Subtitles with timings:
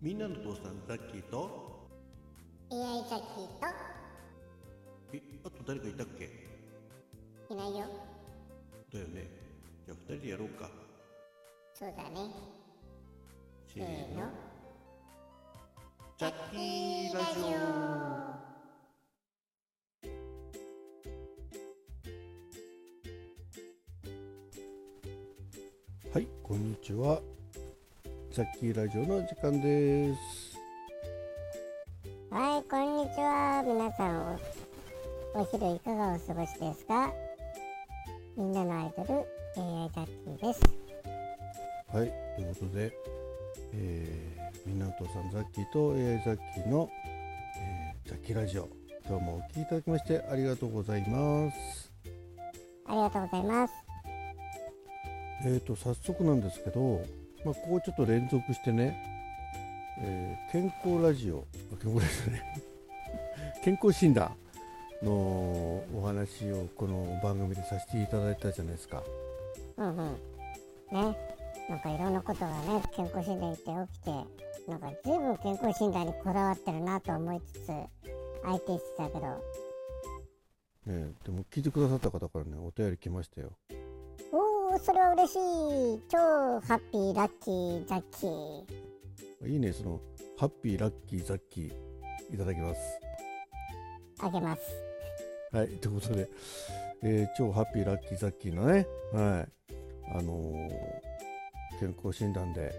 [0.00, 1.88] みんなの父さんザッキーと
[2.70, 3.48] ？AI ザッキー
[5.14, 6.28] えあと誰かいたっけ？
[7.48, 7.86] といないよ。
[8.92, 9.26] だよね。
[9.86, 10.70] じゃあ二人でやろうか。
[11.74, 12.30] そうだね。
[13.66, 14.28] せーの。
[16.16, 18.48] ザッキーラジオ。
[26.12, 27.20] はいこんにちは
[28.38, 30.56] ザッキーラジオの時間です。
[32.30, 33.64] はいこんにちは。
[33.66, 34.38] 皆さん
[35.34, 37.12] おお昼いかがお過ごしですか？
[38.36, 39.10] みんなのアイドル
[39.60, 40.60] AI ザッキーです。
[41.92, 42.92] はいということで、
[43.74, 46.88] えーみんなの父さんザッキーと AI ザッキーの、
[47.56, 48.68] えーザッキーラジオ。
[49.08, 51.92] 今日もお聞きいただきましてありがとうございます。
[52.86, 53.74] ありがとうございます。
[55.44, 57.04] えーと早速なんですけど、
[57.44, 58.96] まあ、ここちょっと連続してね、
[60.00, 62.62] えー健康ラジオあ健康ラジオね。
[63.62, 64.34] 健康診断
[65.02, 69.02] のお話をこの番組でさせていただいたじゃないですか。
[69.76, 69.96] うんうん。
[70.92, 71.16] ね。
[71.68, 74.10] なんかいろんなことがね健康診断行って起きて
[74.70, 77.66] なんか随分健康診断にこだわってるなと思いつつ
[78.42, 79.26] 相手してたけど。
[80.86, 83.52] ねでも聞いてくださった方からねお便り来ましたよ
[84.70, 86.00] おおそれは嬉しい。
[86.10, 86.18] 超
[86.60, 89.48] ハッピーラッキーザッキー。
[89.48, 90.00] いいねその
[90.36, 92.80] ハッピーラッキーザッキーいただきます。
[94.20, 94.62] あげます。
[95.52, 96.28] はいということで、
[97.02, 99.72] えー超ハッピーラッキーザッキーのねはい。
[100.14, 100.68] あのー
[101.80, 102.74] 健康診断で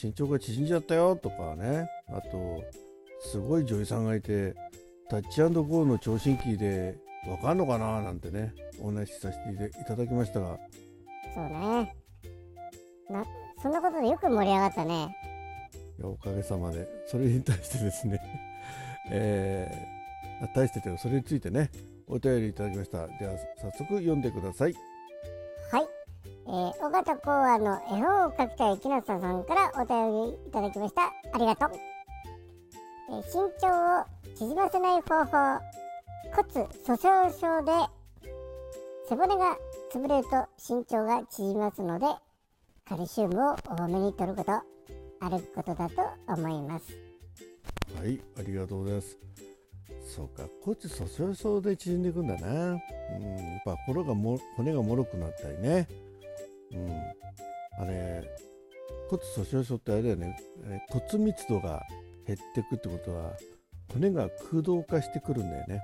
[0.00, 1.88] 身長が縮んじゃったよとかね。
[2.08, 2.64] あと
[3.20, 4.54] すごい女優さんがいて
[5.08, 6.96] タッチゴーの聴診器で
[7.28, 10.58] わかんのかななんてねお話しさせていただきましたが
[11.34, 11.94] そうね。
[13.10, 13.24] な
[13.62, 15.16] そんなことでよく盛り上がったね。
[15.98, 16.88] いやおかげさまで。
[17.06, 18.20] それに対してですね。
[19.10, 21.70] えー、あ対してというかそれについてね。
[22.08, 23.06] お便りいただきました。
[23.06, 24.74] では早速読んでください。
[25.70, 25.86] はい、
[26.46, 31.02] えー、尾形考案の絵本を描きたい木下さんからお便りいただきました。
[31.32, 34.04] ありがとう、えー身長を
[34.34, 35.82] 縮ませない方法。
[36.32, 37.72] 骨粗しょう症で
[39.06, 39.58] 背骨が
[39.92, 42.06] 潰れると身長が縮みますので
[42.88, 44.52] カルシウムを多めに摂ること
[45.20, 47.12] 歩くことだと思います
[47.98, 49.18] はい、ありがとうございます。
[50.14, 52.48] そうか、骨粗しょう症で縮んでいくんだな。
[52.48, 52.80] うん、やっ
[53.64, 55.86] ぱ骨がも骨が脆くなったりね。
[56.72, 56.90] うん、
[57.78, 58.24] あれ、
[59.08, 60.36] 骨粗しょう症ってあれだよね。
[60.64, 61.82] え骨密度が
[62.26, 63.32] 減っていくってことは、
[63.92, 65.80] 骨が空洞化してくるんだよね。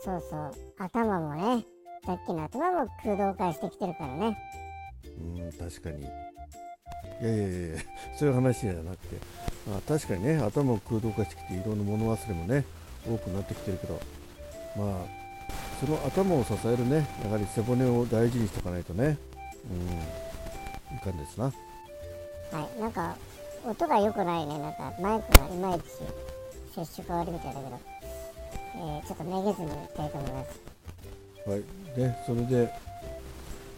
[0.00, 1.64] そうそう頭もね
[2.06, 4.38] さっきの頭も空洞化してきてるからね。
[5.18, 6.02] うん、確かに。
[6.02, 6.04] い
[7.20, 7.76] やいやいやいや、
[8.16, 9.16] そういう話じゃなくて、
[9.68, 12.64] まあ、確かにね、頭を空洞化してきて、いろんな物忘れもね、
[13.04, 14.00] 多くなってきてるけど、
[14.76, 15.26] まあ、
[15.80, 19.18] その頭を支えるね、やはり背骨を大事にしておかないとね、
[20.90, 21.46] うん、いかんですな。
[21.46, 21.52] は
[22.76, 23.16] い、なんか
[23.64, 25.84] 音が良くないね、なんかマイクがいまいち
[26.72, 27.80] 接触が悪いみたいだけど、
[28.76, 30.60] えーちょっとめげずにいきたいと思います。
[31.46, 31.62] はい、
[31.96, 32.72] で、それで、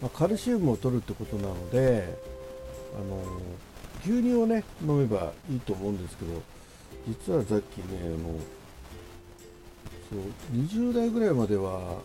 [0.01, 2.17] まあ、カルシウムを取るってことなので、
[2.95, 3.21] あの
[4.03, 6.41] 牛乳をね、飲めばいいと思うんですけど、
[7.07, 8.17] 実はさっきね、あの、
[10.09, 11.97] そう、20代ぐらいまでは、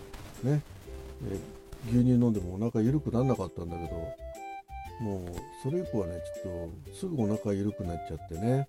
[0.43, 0.61] ね、
[1.31, 1.39] え
[1.89, 3.91] 牛乳飲んでもお腹緩くならなかったんだけど、
[5.01, 8.67] もう、それ以降はね、ちょっと、すぐお腹緩くなっちゃってね、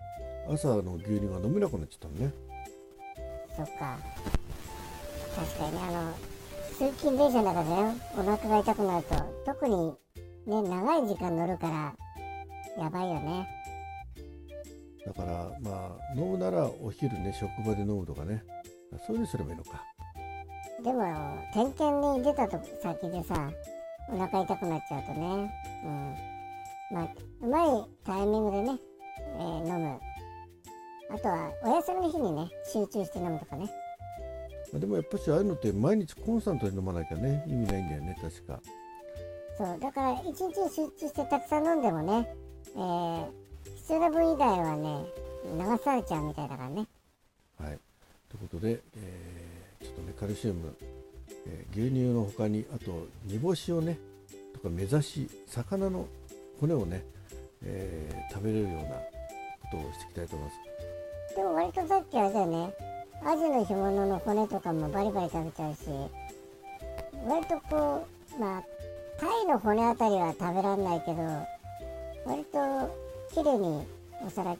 [0.49, 2.33] 朝の牛乳が飲めなくなっちゃったのね。
[3.55, 3.97] そっか。
[5.35, 6.34] 確かにあの、
[6.77, 9.15] 通勤電車の中でね、お腹が痛くなると、
[9.45, 9.93] 特に
[10.45, 11.95] ね、長い時間乗るから、
[12.77, 13.47] やばいよね。
[15.05, 18.43] だから、まあ、飲むならお昼ね、職場で飲むとかね、
[19.07, 19.83] そういうにすればいいのか。
[20.83, 23.49] でも、点検に出たと先でさ、
[24.11, 26.15] お腹痛くなっちゃうとね、うん。
[26.91, 27.07] まあ、
[27.41, 28.79] うまいタイミングでね、
[29.37, 29.97] えー飲む。
[31.09, 33.69] あとは、お休みの日にね、集中して飲むとかね。
[34.75, 38.59] まあでもやっぱしああいうのって毎日コンスタントに飲まなきゃね意味ないんだよね確か。
[39.57, 42.35] そう、だから一日に集中してたくさん飲んでもね、
[42.75, 43.25] えー
[43.77, 45.05] 必要な分以外はね、
[45.57, 46.87] 流されちゃうみたいだからね。
[47.57, 47.79] はい。
[48.29, 50.75] ということで、えーちょっとねカルシウム、
[51.47, 53.97] えー牛乳の他にあと煮干しをね
[54.53, 56.07] とか目指し魚の
[56.59, 57.05] 骨をね、
[57.63, 58.97] えー食べれるようなこ
[59.71, 61.35] とをしていきたいと思います。
[61.35, 62.73] でも割とさっきあれだよね、
[63.23, 65.79] アジの干物の骨とかもバリバリ食べちゃうし、
[67.27, 68.07] 割とこ
[68.37, 68.63] う、まあ、
[69.19, 71.21] 貝の骨あたりは食べられないけど、
[72.25, 72.95] 割と
[73.33, 73.85] 綺麗に
[74.25, 74.57] お皿ね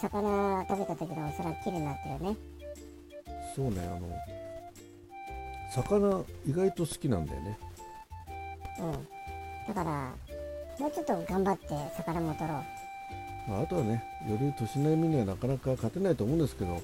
[0.00, 2.36] 魚食べた時のお皿きれいになってるね。
[3.54, 4.08] そうねあの
[5.70, 7.58] 魚意外と好きなんだよね。
[8.80, 8.92] うん。
[9.68, 10.12] だから
[10.78, 13.50] もうちょっと頑張って魚も取ろう。
[13.50, 16.82] まあ、あとはねより都心並みにはなかなか勝てないと思うんですけど、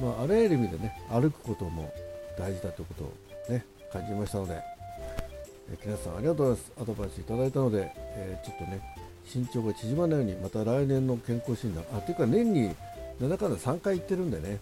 [0.00, 1.92] まあ、あらゆる意味でね歩くことも
[2.38, 4.62] 大事だということをね感じましたので、
[5.72, 6.72] え木梨さんありがとうございます。
[6.80, 8.80] アドバイスいただいたので、えーちょっとね
[9.32, 12.74] 身長が縮まないようにまた来年の健康診断あというか年に
[13.20, 14.58] なんだかんだ3回行ってるんでね、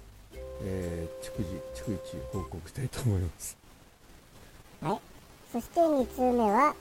[0.62, 3.56] えー逐次逐一報告したいと思います。
[4.82, 4.98] はい。
[5.52, 6.74] そして2通目は、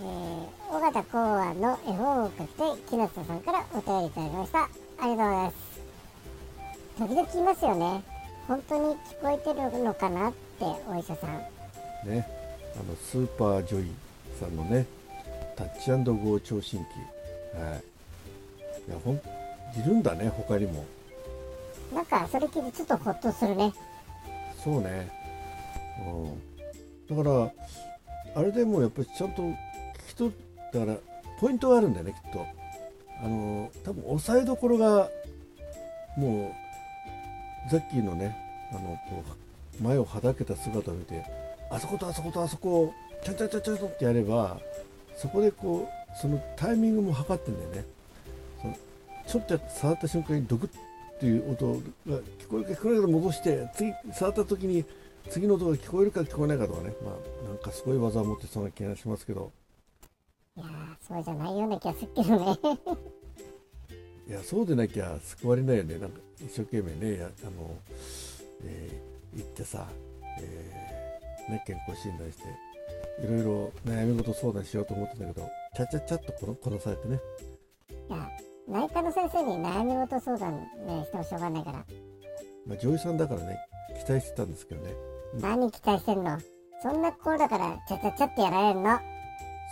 [0.00, 2.52] えー、尾形考案の絵本を送って
[2.88, 4.58] 木下さんからお便りいただきました。
[4.62, 5.73] ありがとうございます。
[6.98, 8.02] 時々いますよね。
[8.46, 11.30] 本当に聞こえてるのかなってお医者さん。
[12.08, 12.26] ね。
[12.74, 13.90] あのスーパージョイ
[14.38, 14.86] さんのね
[15.56, 16.82] タッチゴー聴診器。
[17.58, 17.82] はい。
[18.88, 19.20] いやほんい
[19.84, 20.84] るんだね他にも。
[21.94, 23.72] なんかそれ聞いてちょっとホッとするね。
[24.62, 25.10] そうね。
[26.06, 27.16] うん。
[27.16, 27.52] だから
[28.36, 29.56] あれでもやっぱりちゃんと聞
[30.08, 30.32] き取
[30.72, 30.96] だから
[31.40, 32.46] ポイントがあるんだよねきっと。
[33.22, 35.08] あの多分押さえどころが
[36.16, 36.63] もう
[37.70, 38.36] ザッキーのね
[38.70, 39.22] あのこ
[39.80, 41.24] う前をはだけた姿を見て
[41.70, 42.94] あそことあそことあそこを
[43.24, 44.58] ちゃんちゃんちゃんちゃんってやれば
[45.16, 47.84] そこでこうそのタイミングも測ってんだよね。
[48.60, 48.76] その
[49.26, 54.84] ちょっと触った瞬間にドクッっていう音が聞こえるか聞こえないか戻して次触った時に
[55.30, 56.92] 次の音が聞こえるか聞こえないかとかね。
[57.04, 59.50] まあなんかすごい技を持ってそうな気がしますけど。
[60.56, 60.68] いやー
[61.08, 62.58] そうじゃないような気がするけどね。
[64.28, 65.98] いやそうでなきゃ救われないよね。
[65.98, 67.76] なんか一生懸命ねやあの、
[68.64, 69.84] えー行ってさ、
[70.38, 72.44] えーね、健康診断して
[73.26, 77.18] いろいろ悩み事相談しようと思ってたけどちゃちゃちゃっとこのこなされてね。
[78.08, 78.30] いや
[78.68, 81.84] 内科の先生に悩み事相談ねしてもしょうがないから。
[82.66, 83.58] まあ、女優さんだからね
[84.06, 84.94] 期待してたんですけどね。
[85.40, 86.38] 何期待してんの？
[86.80, 88.98] そんな頃だからちゃちゃちゃってやられるの。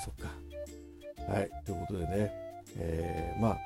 [0.05, 1.33] そっか。
[1.33, 2.33] はい、ということでね、
[2.77, 3.59] えーまあ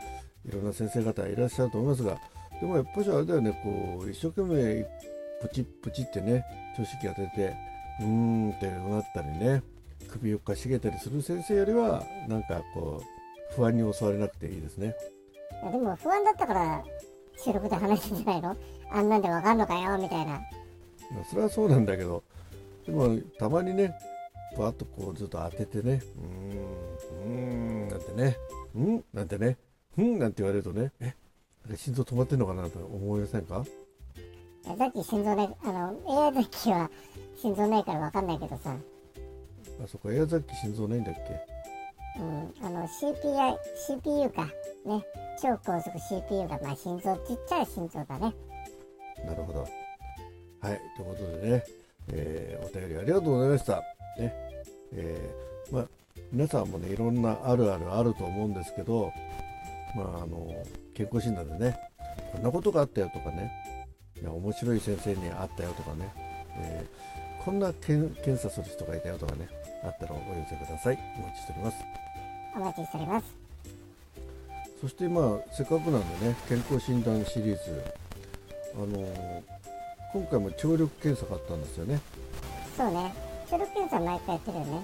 [0.48, 2.18] いろんな先生方いらっしゃると思いますが、
[2.60, 4.86] でもやっぱりあれだよね、こう一生懸命
[5.42, 6.44] プチプチってね、
[6.76, 7.56] 調子器当てて、
[8.00, 9.62] うーんってなったりね、
[10.08, 14.94] 首をかしげたりする先生よりは、なんかこう不安に襲われなくていいですね。
[15.62, 16.84] いやでも不安だったから
[17.36, 18.56] 収録で話してんじゃないの？
[18.90, 20.32] あんなんでわかんのかよみたいな。
[20.32, 20.40] ま
[21.20, 22.22] あそれはそうなんだけど、
[22.86, 23.94] でもたまにね、
[24.56, 28.36] バーッとこうずっと当ててね、うーん、うーんなんてね、
[28.74, 29.04] うん？
[29.12, 29.65] なんてね、う
[30.02, 31.14] んなんて言われるとね、え、
[31.76, 33.64] 心臓止まってんのかなと思いませんか？
[34.64, 36.90] さっき心臓ないあの AI ザッキは
[37.36, 38.74] 心臓ないからわかんないけどさ。
[39.84, 42.20] あそこエアザッキ心臓ないんだっけ？
[42.20, 43.56] うんあの CPI
[43.86, 44.46] CPU か
[44.84, 45.04] ね。
[45.40, 48.34] 超高速 CPU がまあ心臓ちっちゃい心臓だね。
[49.24, 49.60] なるほど。
[49.60, 51.64] はい、ということでね、
[52.08, 53.82] えーお便りありがとうございました。
[54.18, 54.34] ね、
[54.92, 55.88] えーまあ、
[56.32, 59.12] 皆さんもね、いろんなあるあるあると思うんですけど、
[59.94, 60.52] まあ、あの、
[60.94, 61.78] 健康診断でね、
[62.32, 63.52] こんなことがあったよとかね、
[64.20, 66.12] いや面白い先生に会ったよとかね、
[66.58, 69.48] えーこんな検検査する人がいたよとかね、
[69.84, 70.98] あったらお寄せください。
[71.16, 71.76] お待ちしております。
[72.56, 73.26] お待ちしております。
[74.80, 77.84] そしてまあせっかくなんでね健康診断シリーズ。
[78.74, 79.42] あのー
[80.12, 82.00] 今回も聴力検査があったんですよね。
[82.76, 83.14] そうね。
[83.48, 84.80] 聴力検査毎回やってるよね。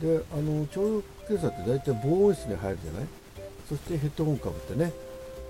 [0.00, 3.06] であの聴力検査って大体防音室に入るじゃない？
[3.68, 4.92] そしてヘッドホンかぶってね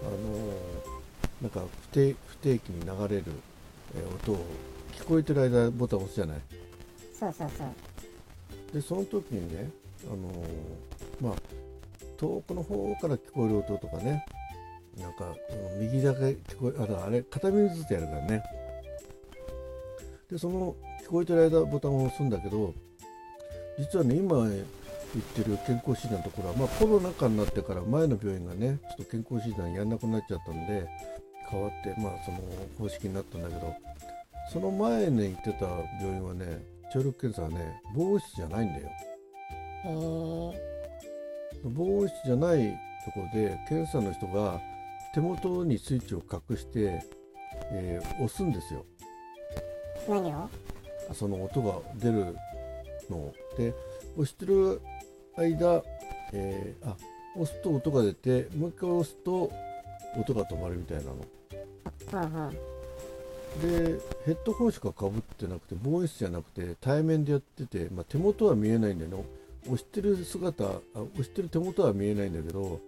[0.03, 3.25] あのーなんか不定不定期に流れる、
[3.95, 4.45] えー音を
[4.95, 6.39] 聞こえてる間ボタンを押すじゃない。
[7.19, 7.69] そうそうそう。
[8.73, 9.71] でその時にね
[10.05, 11.35] あのーまあ
[12.17, 14.25] 遠くの方から聞こえる音とかね
[14.99, 15.35] なんか
[15.75, 18.43] うん右だけ聞こえあだあれ片耳ずつやるからね。
[20.31, 22.73] でその聞こえてる間ボタンを押すんだけど
[23.79, 24.49] 実はね今
[25.17, 30.87] 言ってる健康診断のところは、まあ、コロナ禍になってから前の病院がねちょっと健康診断やんなくなっちゃったんで
[31.49, 32.39] 変わってまあその
[32.79, 33.75] 方式になったんだけど
[34.53, 35.65] その前に行ってた
[36.05, 38.91] 病院はね聴力検査はね防音室じゃないんだよ。
[41.65, 44.61] 防音室じゃないところで検査の人が
[45.15, 47.03] 手元にスイッチを隠して、
[47.73, 48.85] えー押すんですよ。
[50.09, 50.49] 何を？
[51.15, 52.37] その音が出る
[53.09, 53.17] の。
[53.17, 53.73] をで
[54.15, 54.81] 押してる
[55.37, 55.83] 間、
[56.33, 56.97] えーあ
[57.39, 59.53] 押すと音が出てもう一回押すと
[60.19, 61.17] 音が止まるみたいなの。
[62.13, 62.57] うんうん
[63.57, 69.25] でヘッドホンしかかぶってなくて防音室じゃなくて対面でやってて、まあ、手元は見えないんだよね。
[69.65, 72.81] 押してる姿あ押してる手元は見えないんだけど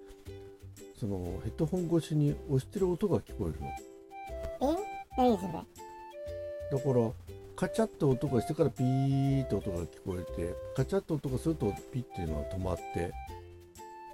[1.00, 4.74] そのヘッドホン越しに押してる音が聞こえるの。
[4.74, 4.76] え？
[5.16, 5.52] 何それ？
[5.52, 7.10] だから
[7.58, 13.12] カチャッと音がしてからピーって音が聞こえてカチャッと音がするとピッっていうのは止まって。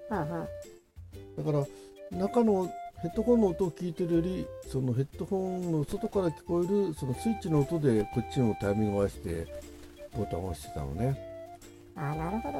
[0.08, 0.48] はあは
[1.36, 2.72] だから中の
[3.02, 9.46] ヘッドホンの音を聞いてるよりそのヘッドホンの外から聞こえるそのスイッチの音でこっちのタイミングを合わせて
[10.16, 11.14] ボタンを押してたのね。
[11.96, 12.58] ああなるほど。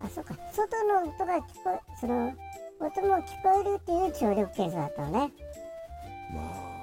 [0.00, 0.36] あそうか。
[0.52, 2.34] 外の音が聞こえその
[2.80, 5.32] 音も聞こえるっていう聴力検査だったのね。
[6.34, 6.76] まあ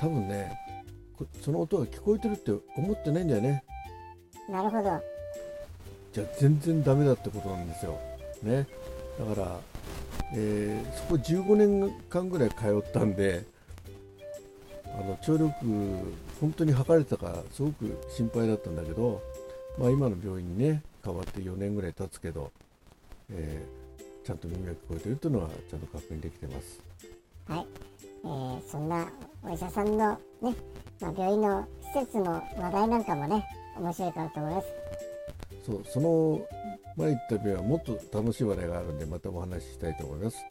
[0.00, 0.65] 多分ねこ
[1.42, 3.64] その音が聞こえてるって思ってないんだよね。
[4.48, 5.02] なるほど。
[6.12, 7.98] じゃあ全然ダメだってことなんですよ。
[8.42, 8.66] ね。
[9.18, 9.60] だから、
[10.34, 13.44] えーそこ15年間ぐらい通ったんで
[14.84, 15.54] あの聴力
[16.40, 19.22] 本当に測れてたかすごく心配だったんだけど、
[19.78, 22.50] まあ、今の病院にね変わって4年ぐらい経つけど、
[23.30, 23.86] えー
[24.26, 26.80] ちゃんと耳が聞こえてるっていうのはちゃんと確認できてます。
[27.48, 27.66] はい、
[28.02, 29.08] えーそんな
[29.46, 30.54] お医者さんのね、
[31.00, 33.46] まあ、病院の施設の話題なんかもね
[33.78, 34.68] 面白いかなと思います。
[35.64, 36.40] そうその
[36.96, 40.44] 前言った病はもっと楽しい話題があるんでまたお話ししたいと思います。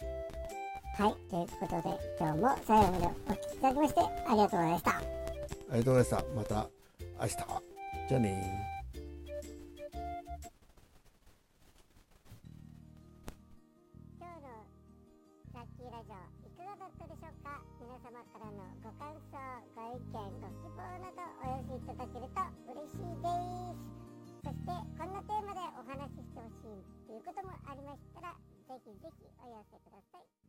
[0.97, 4.91] はいということで今日も最後までお聴きいただきましてありがとうございました。
[4.91, 6.23] ありがとうございました。
[6.35, 6.69] また
[7.19, 7.35] 明日。
[8.07, 8.75] じゃあね
[14.17, 14.47] 今日の
[15.53, 16.15] ラッキーラジオ
[16.47, 17.34] いかがだったでしょうか？
[17.85, 19.37] 皆様からのご感想
[19.77, 22.41] ご意見ご希望などお寄せいただけると
[22.73, 23.29] 嬉しいで
[23.77, 23.85] す。
[24.41, 30.44] そしてこんなテーマでお話ししてほしいということもありましたらぜひぜひお寄せください。